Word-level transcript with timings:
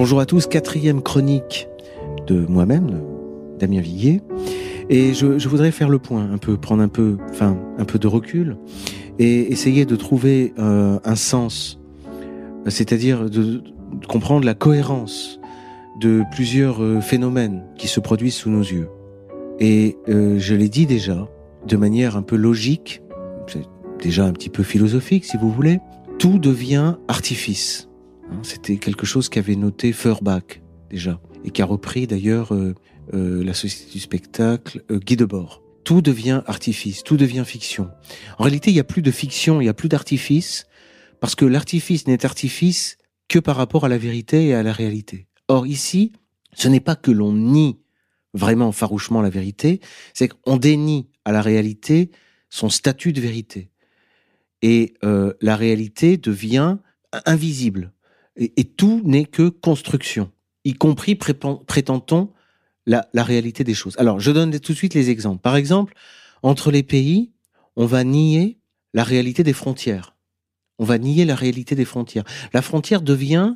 Bonjour 0.00 0.18
à 0.18 0.24
tous, 0.24 0.46
quatrième 0.46 1.02
chronique 1.02 1.68
de 2.26 2.46
moi-même, 2.46 3.02
Damien 3.58 3.82
Viguier. 3.82 4.22
Et 4.88 5.12
je, 5.12 5.46
voudrais 5.46 5.72
faire 5.72 5.90
le 5.90 5.98
point, 5.98 6.26
un 6.32 6.38
peu, 6.38 6.56
prendre 6.56 6.82
un 6.82 6.88
peu, 6.88 7.18
enfin, 7.28 7.58
un 7.76 7.84
peu 7.84 7.98
de 7.98 8.06
recul 8.06 8.56
et 9.18 9.52
essayer 9.52 9.84
de 9.84 9.94
trouver 9.96 10.54
euh, 10.58 10.98
un 11.04 11.16
sens, 11.16 11.78
c'est-à-dire 12.66 13.28
de, 13.28 13.62
comprendre 14.08 14.46
la 14.46 14.54
cohérence 14.54 15.38
de 16.00 16.22
plusieurs 16.32 16.82
euh, 16.82 17.02
phénomènes 17.02 17.62
qui 17.76 17.86
se 17.86 18.00
produisent 18.00 18.36
sous 18.36 18.48
nos 18.48 18.62
yeux. 18.62 18.88
Et 19.58 19.98
euh, 20.08 20.38
je 20.38 20.54
l'ai 20.54 20.70
dit 20.70 20.86
déjà, 20.86 21.28
de 21.66 21.76
manière 21.76 22.16
un 22.16 22.22
peu 22.22 22.36
logique, 22.36 23.02
déjà 24.02 24.24
un 24.24 24.32
petit 24.32 24.48
peu 24.48 24.62
philosophique 24.62 25.26
si 25.26 25.36
vous 25.36 25.52
voulez, 25.52 25.78
tout 26.18 26.38
devient 26.38 26.94
artifice. 27.06 27.89
Hein, 28.30 28.40
c'était 28.42 28.76
quelque 28.76 29.06
chose 29.06 29.28
qu'avait 29.28 29.56
noté 29.56 29.92
Feuerbach 29.92 30.60
déjà, 30.90 31.20
et 31.44 31.50
qui 31.50 31.62
a 31.62 31.64
repris 31.64 32.06
d'ailleurs 32.06 32.54
euh, 32.54 32.74
euh, 33.14 33.44
la 33.44 33.54
Société 33.54 33.92
du 33.92 34.00
spectacle 34.00 34.82
euh, 34.90 34.98
Guy 34.98 35.16
Debord. 35.16 35.62
Tout 35.84 36.02
devient 36.02 36.42
artifice, 36.46 37.02
tout 37.02 37.16
devient 37.16 37.44
fiction. 37.46 37.90
En 38.38 38.44
réalité, 38.44 38.70
il 38.70 38.74
n'y 38.74 38.80
a 38.80 38.84
plus 38.84 39.02
de 39.02 39.10
fiction, 39.10 39.60
il 39.60 39.64
n'y 39.64 39.70
a 39.70 39.74
plus 39.74 39.88
d'artifice, 39.88 40.66
parce 41.20 41.34
que 41.34 41.44
l'artifice 41.44 42.06
n'est 42.06 42.24
artifice 42.24 42.98
que 43.28 43.38
par 43.38 43.56
rapport 43.56 43.84
à 43.84 43.88
la 43.88 43.98
vérité 43.98 44.48
et 44.48 44.54
à 44.54 44.62
la 44.62 44.72
réalité. 44.72 45.26
Or 45.48 45.66
ici, 45.66 46.12
ce 46.54 46.68
n'est 46.68 46.80
pas 46.80 46.96
que 46.96 47.10
l'on 47.10 47.32
nie 47.32 47.78
vraiment 48.34 48.72
farouchement 48.72 49.22
la 49.22 49.30
vérité, 49.30 49.80
c'est 50.14 50.28
qu'on 50.28 50.56
dénie 50.56 51.08
à 51.24 51.32
la 51.32 51.42
réalité 51.42 52.10
son 52.48 52.68
statut 52.68 53.12
de 53.12 53.20
vérité. 53.20 53.70
Et 54.62 54.94
euh, 55.04 55.32
la 55.40 55.56
réalité 55.56 56.16
devient 56.16 56.78
invisible. 57.24 57.92
Et, 58.36 58.64
tout 58.64 59.02
n'est 59.04 59.24
que 59.24 59.48
construction, 59.48 60.30
y 60.64 60.74
compris 60.74 61.14
prétend-on 61.14 62.30
la, 62.86 63.06
réalité 63.14 63.64
des 63.64 63.74
choses. 63.74 63.94
Alors, 63.98 64.20
je 64.20 64.30
donne 64.30 64.58
tout 64.58 64.72
de 64.72 64.76
suite 64.76 64.94
les 64.94 65.10
exemples. 65.10 65.40
Par 65.40 65.56
exemple, 65.56 65.94
entre 66.42 66.70
les 66.70 66.82
pays, 66.82 67.30
on 67.76 67.86
va 67.86 68.04
nier 68.04 68.58
la 68.94 69.04
réalité 69.04 69.42
des 69.42 69.52
frontières. 69.52 70.16
On 70.78 70.84
va 70.84 70.98
nier 70.98 71.24
la 71.24 71.34
réalité 71.34 71.74
des 71.74 71.84
frontières. 71.84 72.24
La 72.52 72.62
frontière 72.62 73.02
devient 73.02 73.54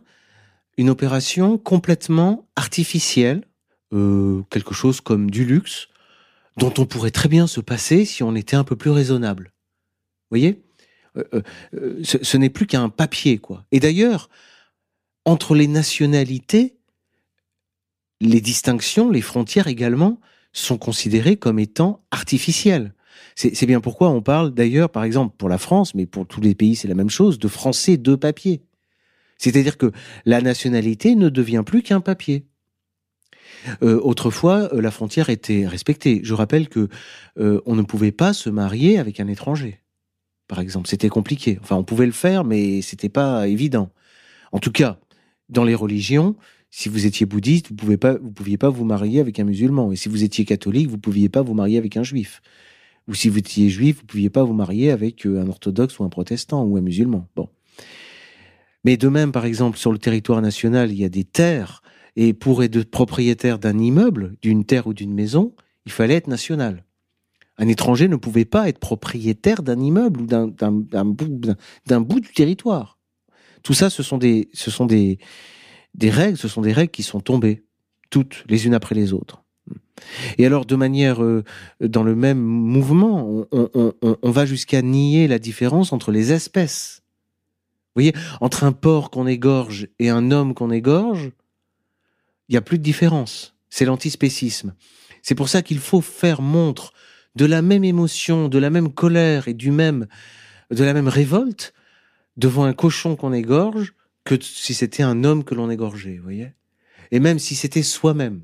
une 0.76 0.90
opération 0.90 1.56
complètement 1.56 2.48
artificielle, 2.56 3.44
euh, 3.92 4.42
quelque 4.50 4.74
chose 4.74 5.00
comme 5.00 5.30
du 5.30 5.44
luxe, 5.44 5.88
dont 6.56 6.72
on 6.78 6.86
pourrait 6.86 7.10
très 7.10 7.28
bien 7.28 7.46
se 7.46 7.60
passer 7.60 8.04
si 8.04 8.22
on 8.22 8.34
était 8.34 8.56
un 8.56 8.64
peu 8.64 8.76
plus 8.76 8.90
raisonnable. 8.90 9.52
Vous 10.30 10.38
voyez? 10.38 10.62
Euh, 11.16 11.42
euh, 11.74 12.02
Ce, 12.02 12.36
n'est 12.36 12.50
plus 12.50 12.66
qu'un 12.66 12.88
papier, 12.88 13.38
quoi. 13.38 13.64
Et 13.72 13.80
d'ailleurs, 13.80 14.28
entre 15.24 15.54
les 15.54 15.68
nationalités, 15.68 16.76
les 18.20 18.40
distinctions, 18.40 19.10
les 19.10 19.20
frontières 19.20 19.68
également, 19.68 20.20
sont 20.52 20.78
considérées 20.78 21.36
comme 21.36 21.58
étant 21.58 22.04
artificielles. 22.10 22.94
C'est 23.36 23.66
bien 23.66 23.80
pourquoi 23.80 24.10
on 24.10 24.22
parle 24.22 24.54
d'ailleurs, 24.54 24.90
par 24.90 25.02
exemple, 25.02 25.34
pour 25.36 25.48
la 25.48 25.58
France, 25.58 25.94
mais 25.94 26.06
pour 26.06 26.26
tous 26.26 26.40
les 26.40 26.54
pays 26.54 26.76
c'est 26.76 26.88
la 26.88 26.94
même 26.94 27.10
chose, 27.10 27.38
de 27.38 27.48
français 27.48 27.96
de 27.96 28.14
papier. 28.14 28.62
C'est-à-dire 29.38 29.76
que 29.76 29.90
la 30.24 30.40
nationalité 30.40 31.16
ne 31.16 31.28
devient 31.28 31.64
plus 31.66 31.82
qu'un 31.82 32.00
papier. 32.00 32.46
Euh, 33.82 34.00
autrefois, 34.02 34.72
euh, 34.72 34.80
la 34.80 34.90
frontière 34.90 35.30
était 35.30 35.66
respectée. 35.66 36.20
Je 36.22 36.34
rappelle 36.34 36.68
que 36.68 36.88
euh, 37.38 37.60
on 37.66 37.74
ne 37.74 37.82
pouvait 37.82 38.12
pas 38.12 38.32
se 38.32 38.50
marier 38.50 38.98
avec 38.98 39.20
un 39.20 39.26
étranger, 39.26 39.80
par 40.48 40.60
exemple. 40.60 40.88
C'était 40.88 41.08
compliqué. 41.08 41.58
Enfin, 41.62 41.76
on 41.76 41.84
pouvait 41.84 42.06
le 42.06 42.12
faire, 42.12 42.44
mais 42.44 42.82
c'était 42.82 43.08
pas 43.08 43.48
évident. 43.48 43.90
En 44.52 44.58
tout 44.58 44.72
cas, 44.72 44.98
dans 45.54 45.64
les 45.64 45.74
religions, 45.74 46.36
si 46.70 46.88
vous 46.88 47.06
étiez 47.06 47.24
bouddhiste, 47.24 47.70
vous 47.70 47.76
vous 47.76 48.32
pouviez 48.32 48.58
pas 48.58 48.68
vous 48.68 48.84
marier 48.84 49.20
avec 49.20 49.38
un 49.38 49.44
musulman. 49.44 49.92
Et 49.92 49.96
si 49.96 50.08
vous 50.08 50.24
étiez 50.24 50.44
catholique, 50.44 50.88
vous 50.88 50.98
pouviez 50.98 51.28
pas 51.28 51.40
vous 51.40 51.54
marier 51.54 51.78
avec 51.78 51.96
un 51.96 52.02
juif. 52.02 52.42
Ou 53.08 53.14
si 53.14 53.28
vous 53.28 53.38
étiez 53.38 53.68
juif, 53.68 54.00
vous 54.00 54.06
pouviez 54.06 54.30
pas 54.30 54.44
vous 54.44 54.54
marier 54.54 54.90
avec 54.90 55.24
un 55.24 55.46
orthodoxe 55.48 55.98
ou 55.98 56.04
un 56.04 56.08
protestant 56.08 56.64
ou 56.64 56.76
un 56.76 56.80
musulman. 56.80 57.28
Mais 58.82 58.96
de 58.96 59.08
même, 59.08 59.32
par 59.32 59.44
exemple, 59.44 59.78
sur 59.78 59.92
le 59.92 59.98
territoire 59.98 60.42
national, 60.42 60.90
il 60.90 60.98
y 60.98 61.04
a 61.04 61.08
des 61.08 61.24
terres 61.24 61.82
et 62.16 62.32
pour 62.32 62.62
être 62.62 62.82
propriétaire 62.90 63.58
d'un 63.58 63.78
immeuble, 63.78 64.36
d'une 64.42 64.64
terre 64.64 64.86
ou 64.86 64.94
d'une 64.94 65.14
maison, 65.14 65.54
il 65.86 65.92
fallait 65.92 66.14
être 66.14 66.28
national. 66.28 66.84
Un 67.56 67.68
étranger 67.68 68.08
ne 68.08 68.16
pouvait 68.16 68.44
pas 68.44 68.68
être 68.68 68.78
propriétaire 68.78 69.62
d'un 69.62 69.78
immeuble 69.78 70.20
ou 70.20 70.26
d'un 70.26 72.00
bout, 72.00 72.20
du 72.20 72.32
territoire. 72.32 72.93
Tout 73.64 73.74
ça, 73.74 73.90
ce 73.90 74.04
sont 74.04 74.18
des, 74.18 74.48
ce 74.52 74.70
sont 74.70 74.86
des, 74.86 75.18
des 75.94 76.10
règles, 76.10 76.38
ce 76.38 76.46
sont 76.46 76.60
des 76.60 76.72
règles 76.72 76.92
qui 76.92 77.02
sont 77.02 77.20
tombées, 77.20 77.64
toutes, 78.10 78.44
les 78.46 78.66
unes 78.66 78.74
après 78.74 78.94
les 78.94 79.12
autres. 79.12 79.42
Et 80.38 80.44
alors, 80.44 80.66
de 80.66 80.76
manière, 80.76 81.24
euh, 81.24 81.44
dans 81.80 82.02
le 82.02 82.14
même 82.14 82.40
mouvement, 82.40 83.46
on 83.50 84.30
va 84.30 84.44
jusqu'à 84.44 84.82
nier 84.82 85.26
la 85.26 85.38
différence 85.38 85.92
entre 85.92 86.12
les 86.12 86.32
espèces. 86.32 87.02
Vous 87.94 88.02
voyez, 88.02 88.12
entre 88.40 88.64
un 88.64 88.72
porc 88.72 89.10
qu'on 89.10 89.26
égorge 89.26 89.88
et 89.98 90.10
un 90.10 90.30
homme 90.30 90.52
qu'on 90.52 90.70
égorge, 90.70 91.30
il 92.48 92.52
n'y 92.52 92.58
a 92.58 92.60
plus 92.60 92.78
de 92.78 92.82
différence. 92.82 93.56
C'est 93.70 93.86
l'antispécisme. 93.86 94.74
C'est 95.22 95.34
pour 95.34 95.48
ça 95.48 95.62
qu'il 95.62 95.78
faut 95.78 96.02
faire 96.02 96.42
montre 96.42 96.92
de 97.34 97.46
la 97.46 97.62
même 97.62 97.84
émotion, 97.84 98.48
de 98.48 98.58
la 98.58 98.68
même 98.68 98.92
colère 98.92 99.48
et 99.48 99.54
du 99.54 99.70
même, 99.70 100.06
de 100.70 100.84
la 100.84 100.92
même 100.92 101.08
révolte 101.08 101.72
devant 102.36 102.64
un 102.64 102.72
cochon 102.72 103.16
qu'on 103.16 103.32
égorge 103.32 103.94
que 104.24 104.40
si 104.40 104.74
c'était 104.74 105.02
un 105.02 105.24
homme 105.24 105.44
que 105.44 105.54
l'on 105.54 105.70
égorgeait, 105.70 106.16
vous 106.16 106.24
voyez? 106.24 106.52
Et 107.10 107.20
même 107.20 107.38
si 107.38 107.54
c'était 107.54 107.82
soi-même. 107.82 108.42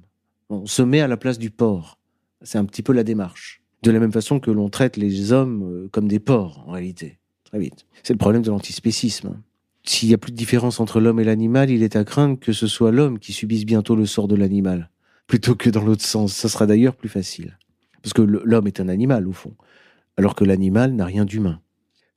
On 0.48 0.66
se 0.66 0.82
met 0.82 1.00
à 1.00 1.08
la 1.08 1.16
place 1.16 1.38
du 1.38 1.50
porc. 1.50 1.98
C'est 2.42 2.58
un 2.58 2.64
petit 2.64 2.82
peu 2.82 2.92
la 2.92 3.04
démarche. 3.04 3.62
De 3.82 3.90
la 3.90 4.00
même 4.00 4.12
façon 4.12 4.40
que 4.40 4.50
l'on 4.50 4.68
traite 4.68 4.96
les 4.96 5.32
hommes 5.32 5.62
euh, 5.62 5.88
comme 5.90 6.08
des 6.08 6.18
porcs, 6.18 6.64
en 6.66 6.72
réalité. 6.72 7.18
Très 7.44 7.58
vite. 7.58 7.86
C'est 8.02 8.12
le 8.12 8.18
problème 8.18 8.42
de 8.42 8.50
l'antispécisme. 8.50 9.40
S'il 9.84 10.08
n'y 10.08 10.14
a 10.14 10.18
plus 10.18 10.32
de 10.32 10.36
différence 10.36 10.80
entre 10.80 11.00
l'homme 11.00 11.20
et 11.20 11.24
l'animal, 11.24 11.70
il 11.70 11.82
est 11.82 11.96
à 11.96 12.04
craindre 12.04 12.38
que 12.38 12.52
ce 12.52 12.66
soit 12.66 12.92
l'homme 12.92 13.18
qui 13.18 13.32
subisse 13.32 13.64
bientôt 13.64 13.96
le 13.96 14.06
sort 14.06 14.28
de 14.28 14.36
l'animal, 14.36 14.90
plutôt 15.26 15.54
que 15.54 15.70
dans 15.70 15.82
l'autre 15.82 16.04
sens. 16.04 16.34
Ça 16.34 16.48
sera 16.48 16.66
d'ailleurs 16.66 16.96
plus 16.96 17.08
facile. 17.08 17.56
Parce 18.02 18.12
que 18.12 18.22
l'homme 18.22 18.66
est 18.66 18.80
un 18.80 18.88
animal, 18.88 19.26
au 19.26 19.32
fond, 19.32 19.54
alors 20.16 20.34
que 20.34 20.44
l'animal 20.44 20.94
n'a 20.94 21.06
rien 21.06 21.24
d'humain. 21.24 21.60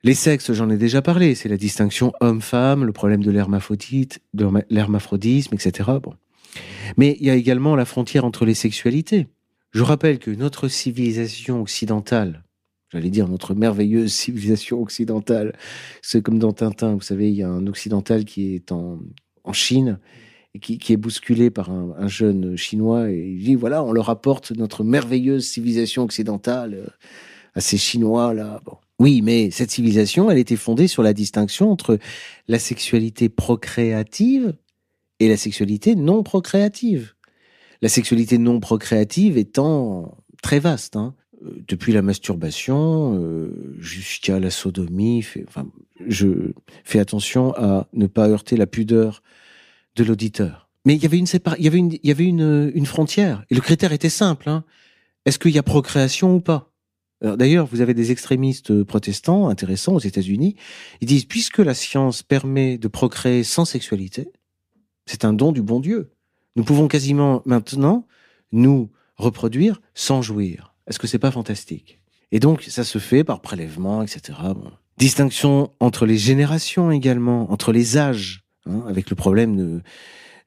Les 0.06 0.16
sexes, 0.16 0.52
j'en 0.52 0.70
ai 0.70 0.76
déjà 0.76 1.02
parlé, 1.02 1.34
c'est 1.34 1.48
la 1.48 1.56
distinction 1.56 2.12
homme-femme, 2.20 2.84
le 2.84 2.92
problème 2.92 3.24
de 3.24 3.32
l'hermaphrodite, 3.32 4.20
l'hermaphrodisme, 4.70 5.56
etc. 5.56 5.92
Bon. 6.04 6.14
Mais 6.98 7.16
il 7.22 7.28
y 7.28 7.30
a 7.30 7.36
également 7.36 7.78
la 7.78 7.86
frontière 7.86 8.26
entre 8.26 8.46
les 8.46 8.54
sexualités. 8.54 9.28
Je 9.72 9.82
rappelle 9.82 10.20
que 10.20 10.30
notre 10.30 10.68
civilisation 10.68 11.62
occidentale, 11.62 12.44
j'allais 12.92 13.10
dire 13.10 13.30
notre 13.30 13.56
merveilleuse 13.56 14.12
civilisation 14.12 14.82
occidentale. 14.82 15.54
C'est 16.02 16.22
comme 16.22 16.38
dans 16.38 16.52
Tintin, 16.52 16.96
vous 16.96 17.02
savez, 17.02 17.30
il 17.30 17.36
y 17.36 17.44
a 17.44 17.50
un 17.50 17.66
occidental 17.66 18.26
qui 18.26 18.56
est 18.56 18.74
en, 18.74 19.00
Chine 19.54 20.00
et 20.54 20.60
qui, 20.60 20.94
est 20.94 20.98
bousculé 20.98 21.50
par 21.50 21.72
un, 21.72 21.96
un, 21.98 22.08
jeune 22.08 22.58
chinois 22.58 23.10
et 23.10 23.36
il 23.38 23.44
dit 23.44 23.56
voilà, 23.56 23.84
on 23.84 23.92
leur 23.92 24.10
apporte 24.10 24.52
notre 24.52 24.84
merveilleuse 24.84 25.46
civilisation 25.46 26.04
occidentale 26.04 26.74
euh, 26.74 26.88
à 27.56 27.62
ces 27.62 27.78
Chinois 27.78 28.34
là. 28.34 28.62
Bon. 28.66 28.78
Oui, 29.00 29.22
mais 29.22 29.52
cette 29.52 29.72
civilisation, 29.72 30.30
elle 30.30 30.38
était 30.38 30.56
fondée 30.56 30.88
sur 30.88 31.04
la 31.04 31.14
distinction 31.14 31.72
entre 31.72 31.98
la 32.48 32.60
sexualité 32.60 33.30
procréative 33.30 34.56
et 35.20 35.28
la 35.28 35.38
sexualité 35.38 35.96
non 35.96 36.24
procréative. 36.24 37.14
La 37.82 37.90
sexualité 37.90 38.38
non 38.38 38.60
procréative 38.60 39.38
étant 39.38 40.18
très 40.42 40.60
vaste. 40.60 40.96
Hein. 40.96 41.16
Euh, 41.44 41.64
depuis 41.68 41.94
la 41.94 42.02
masturbation 42.02 43.18
euh, 43.20 43.76
jusqu'à 43.80 44.40
la 44.40 44.50
sodomie. 44.50 45.26
je 46.08 46.52
fais 46.84 47.00
attention 47.00 47.54
à 47.56 47.88
ne 47.94 48.08
pas 48.08 48.28
heurter 48.28 48.58
la 48.58 48.68
pudeur 48.68 49.24
de 49.96 50.04
l'auditeur. 50.04 50.70
Mais 50.86 50.96
il 50.96 51.04
y 51.04 51.06
avait 51.06 51.18
une 51.18 51.28
il 51.58 51.64
y 51.64 51.68
avait 51.68 51.78
une, 51.78 51.94
il 51.94 52.08
y 52.08 52.12
avait 52.12 52.26
une, 52.26 52.72
une 52.74 52.86
frontière. 52.86 53.46
Et 53.50 53.56
le 53.56 53.62
critère 53.62 53.94
était 53.94 54.10
simple. 54.10 54.50
Hein. 54.50 54.64
Est-ce 55.26 55.40
qu'il 55.40 55.52
y 55.52 55.58
a 55.58 55.64
procréation 55.64 56.36
ou 56.36 56.42
pas? 56.42 56.73
D'ailleurs, 57.24 57.66
vous 57.66 57.80
avez 57.80 57.94
des 57.94 58.12
extrémistes 58.12 58.84
protestants 58.84 59.48
intéressants 59.48 59.96
aux 59.96 60.00
États-Unis. 60.00 60.56
Ils 61.00 61.08
disent 61.08 61.26
puisque 61.26 61.60
la 61.60 61.74
science 61.74 62.22
permet 62.22 62.78
de 62.78 62.90
procréer 62.90 63.44
sans 63.44 63.64
sexualité, 63.64 64.32
c'est 65.06 65.24
un 65.24 65.32
don 65.32 65.54
du 65.54 65.62
bon 65.62 65.80
Dieu. 65.80 66.12
Nous 66.56 66.64
pouvons 66.64 66.88
quasiment 66.88 67.42
maintenant 67.46 68.06
nous 68.52 68.90
reproduire 69.16 69.82
sans 69.94 70.22
jouir. 70.22 70.74
Est-ce 70.88 71.00
que 71.00 71.08
c'est 71.08 71.20
pas 71.20 71.32
fantastique? 71.32 72.00
Et 72.32 72.40
donc, 72.40 72.64
ça 72.64 72.84
se 72.84 72.98
fait 72.98 73.24
par 73.24 73.42
prélèvement, 73.42 74.02
etc. 74.02 74.38
Distinction 74.98 75.72
entre 75.80 76.06
les 76.06 76.18
générations 76.18 76.92
également, 76.92 77.52
entre 77.52 77.72
les 77.72 77.98
âges, 77.98 78.44
hein, 78.66 78.84
avec 78.88 79.10
le 79.10 79.16
problème 79.16 79.56
de, 79.56 79.82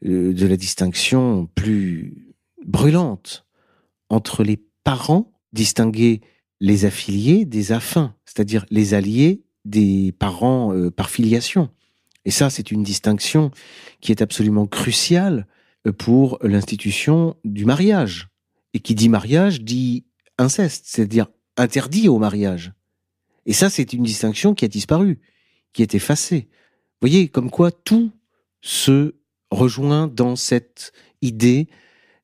euh, 0.05 0.33
de 0.33 0.47
la 0.47 0.57
distinction 0.57 1.49
plus 1.55 2.35
brûlante 2.67 3.47
entre 4.09 4.45
les 4.45 4.59
parents, 4.85 5.33
distinguer 5.53 6.21
les 6.61 6.85
affiliés 6.85 7.45
des 7.45 7.73
affins, 7.73 8.15
c'est-à-dire 8.25 8.65
les 8.71 8.95
alliés 8.95 9.43
des 9.65 10.13
parents 10.13 10.75
euh, 10.75 10.91
par 10.91 11.11
filiation. 11.11 11.71
Et 12.25 12.31
ça, 12.31 12.51
c'est 12.51 12.71
une 12.71 12.83
distinction 12.83 13.51
qui 14.01 14.13
est 14.13 14.23
absolument 14.23 14.67
cruciale 14.67 15.47
pour 15.99 16.39
l'institution 16.43 17.37
du 17.45 17.65
mariage. 17.65 18.29
Et 18.75 18.81
qui 18.81 18.95
dit 18.95 19.09
mariage 19.09 19.63
dit 19.63 20.05
inceste, 20.39 20.85
c'est-à-dire 20.87 21.29
interdit 21.57 22.09
au 22.09 22.19
mariage. 22.19 22.73
Et 23.47 23.53
ça, 23.53 23.71
c'est 23.71 23.93
une 23.93 24.03
distinction 24.03 24.55
qui 24.55 24.65
a 24.65 24.69
disparu, 24.69 25.21
qui 25.73 25.83
est 25.83 25.95
effacée. 25.95 26.49
Vous 26.51 27.09
voyez, 27.09 27.29
comme 27.29 27.51
quoi 27.51 27.71
tout 27.71 28.11
se 28.61 29.15
rejoint 29.51 30.09
dans 30.09 30.37
cette 30.37 30.93
idée 31.23 31.69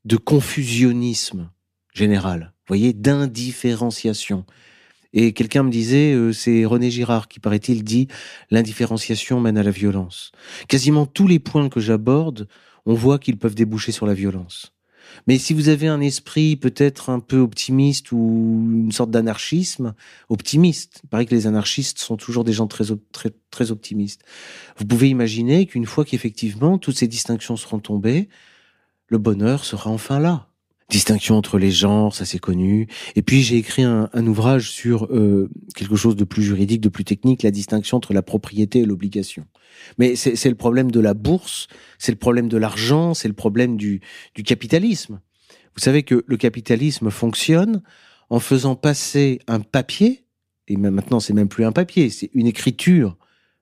de 0.04 0.16
confusionnisme 0.16 1.50
général, 1.94 2.51
voyez, 2.72 2.92
d'indifférenciation. 2.92 4.44
Et 5.12 5.32
quelqu'un 5.32 5.62
me 5.62 5.70
disait, 5.70 6.14
euh, 6.14 6.32
c'est 6.32 6.64
René 6.64 6.90
Girard 6.90 7.28
qui, 7.28 7.38
paraît-il, 7.38 7.84
dit 7.84 8.08
l'indifférenciation 8.50 9.40
mène 9.40 9.58
à 9.58 9.62
la 9.62 9.70
violence. 9.70 10.32
Quasiment 10.68 11.04
tous 11.04 11.26
les 11.26 11.38
points 11.38 11.68
que 11.68 11.80
j'aborde, 11.80 12.48
on 12.86 12.94
voit 12.94 13.18
qu'ils 13.18 13.36
peuvent 13.36 13.54
déboucher 13.54 13.92
sur 13.92 14.06
la 14.06 14.14
violence. 14.14 14.72
Mais 15.26 15.36
si 15.36 15.52
vous 15.52 15.68
avez 15.68 15.88
un 15.88 16.00
esprit 16.00 16.56
peut-être 16.56 17.10
un 17.10 17.20
peu 17.20 17.38
optimiste 17.38 18.10
ou 18.12 18.66
une 18.86 18.92
sorte 18.92 19.10
d'anarchisme, 19.10 19.94
optimiste, 20.30 21.00
il 21.04 21.08
paraît 21.08 21.26
que 21.26 21.34
les 21.34 21.46
anarchistes 21.46 21.98
sont 21.98 22.16
toujours 22.16 22.44
des 22.44 22.54
gens 22.54 22.66
très, 22.66 22.84
très, 23.12 23.32
très 23.50 23.70
optimistes. 23.70 24.22
Vous 24.78 24.86
pouvez 24.86 25.10
imaginer 25.10 25.66
qu'une 25.66 25.84
fois 25.84 26.06
qu'effectivement 26.06 26.78
toutes 26.78 26.96
ces 26.96 27.08
distinctions 27.08 27.56
seront 27.58 27.80
tombées, 27.80 28.30
le 29.08 29.18
bonheur 29.18 29.66
sera 29.66 29.90
enfin 29.90 30.18
là 30.18 30.51
distinction 30.92 31.38
entre 31.38 31.58
les 31.58 31.70
genres, 31.70 32.14
ça 32.14 32.26
c'est 32.26 32.38
connu. 32.38 32.86
Et 33.16 33.22
puis 33.22 33.42
j'ai 33.42 33.56
écrit 33.56 33.82
un, 33.82 34.26
ouvrage 34.26 34.70
sur 34.70 35.06
euh, 35.06 35.50
quelque 35.74 35.96
chose 35.96 36.16
de 36.16 36.24
plus 36.24 36.42
juridique, 36.42 36.82
de 36.82 36.90
plus 36.90 37.04
technique, 37.04 37.42
la 37.42 37.50
distinction 37.50 37.96
entre 37.96 38.12
la 38.12 38.22
propriété 38.22 38.80
et 38.80 38.84
l'obligation. 38.84 39.46
Mais 39.98 40.16
c'est 40.16 40.48
le 40.50 40.54
problème 40.54 40.90
de 40.90 41.00
la 41.00 41.14
bourse, 41.14 41.66
c'est 41.98 42.12
le 42.12 42.18
problème 42.18 42.48
de 42.48 42.58
l'argent, 42.58 43.14
c'est 43.14 43.26
le 43.26 43.34
problème 43.34 43.76
du, 43.76 44.00
du 44.34 44.42
capitalisme. 44.42 45.20
Vous 45.74 45.80
savez 45.80 46.02
que 46.02 46.24
le 46.26 46.36
capitalisme 46.36 47.10
fonctionne 47.10 47.82
en 48.28 48.38
faisant 48.38 48.76
passer 48.76 49.40
un 49.48 49.60
papier, 49.60 50.26
et 50.68 50.76
maintenant 50.76 51.20
c'est 51.20 51.32
même 51.32 51.48
plus 51.48 51.64
un 51.64 51.72
papier, 51.72 52.10
c'est 52.10 52.30
une 52.34 52.46
écriture 52.46 53.16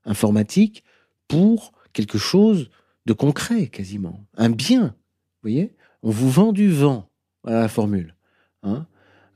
informatique 0.04 0.82
pour 1.28 1.72
quelque 1.92 2.18
chose 2.18 2.70
de 3.06 3.12
concret 3.12 3.68
quasiment, 3.68 4.26
un 4.36 4.50
bien. 4.50 4.96
Vous 5.42 5.48
voyez? 5.48 5.76
On 6.02 6.10
vous 6.10 6.30
vend 6.30 6.52
du 6.52 6.70
vent. 6.70 7.09
Voilà 7.44 7.60
la 7.60 7.68
formule. 7.68 8.14
Hein 8.62 8.86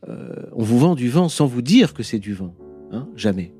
euh, 0.09 0.47
on 0.53 0.62
vous 0.62 0.79
vend 0.79 0.95
du 0.95 1.09
vent 1.09 1.29
sans 1.29 1.47
vous 1.47 1.62
dire 1.62 1.95
que 1.95 2.03
c'est 2.03 2.19
du 2.19 2.35
vent. 2.35 2.55
Hein 2.93 3.09
Jamais. 3.17 3.55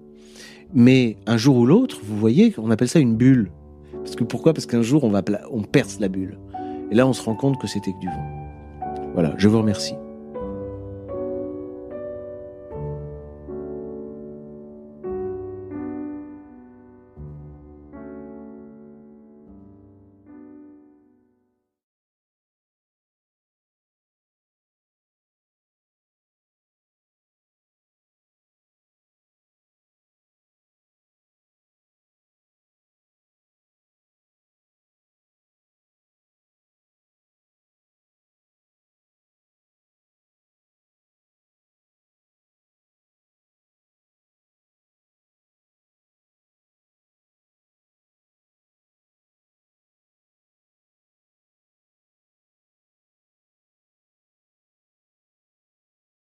Mais 0.73 1.17
un 1.27 1.37
jour 1.37 1.57
ou 1.57 1.67
l'autre, 1.67 2.01
vous 2.03 2.17
voyez, 2.17 2.55
on 2.59 2.71
appelle 2.71 2.89
ça 2.89 2.99
une 2.99 3.17
bulle. 3.17 3.51
Parce 3.93 4.17
que 4.17 4.25
pourquoi? 4.25 4.53
Parce 4.53 4.67
qu'un 4.67 4.83
jour, 4.83 5.05
on, 5.05 5.11
va, 5.11 5.23
on 5.51 5.63
perce 5.63 6.01
la 6.01 6.09
bulle. 6.09 6.39
Et 6.91 6.95
là, 6.95 7.07
on 7.07 7.13
se 7.13 7.23
rend 7.23 7.35
compte 7.35 7.61
que 7.61 7.67
c'était 7.67 7.93
que 7.93 8.01
du 8.01 8.07
vent. 8.07 9.13
Voilà, 9.15 9.35
je 9.39 9.49
vous 9.49 9.59
remercie. 9.59 9.95